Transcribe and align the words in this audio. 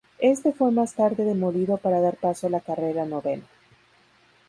Este 0.17 0.51
fue 0.51 0.71
más 0.71 0.95
tarde 0.95 1.23
demolido 1.25 1.77
para 1.77 2.01
dar 2.01 2.15
paso 2.17 2.47
a 2.47 2.49
la 2.49 2.59
carrera 2.61 3.05
Novena. 3.05 3.45